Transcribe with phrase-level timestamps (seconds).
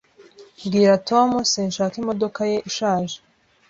[0.65, 3.17] Bwira Tom sinshaka imodoka ye ishaje.